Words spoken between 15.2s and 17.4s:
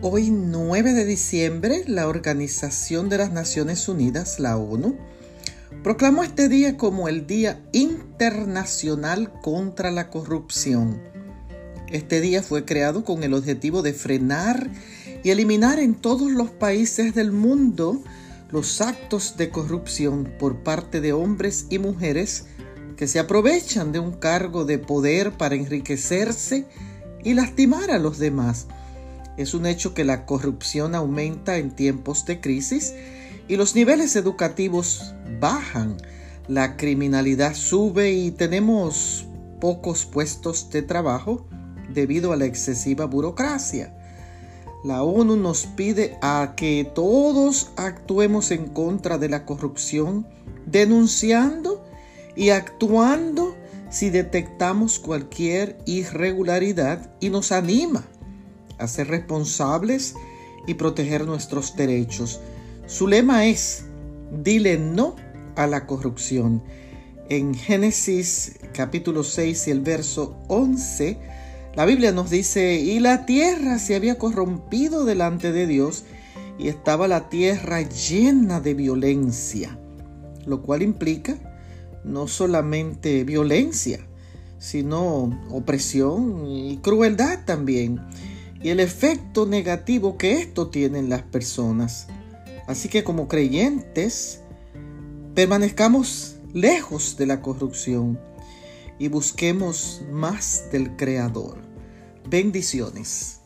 y eliminar en todos los países del